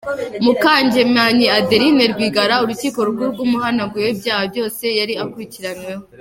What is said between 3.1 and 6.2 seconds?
rwamuhanaguyeho ibyaha byose yari akurikiranyweho.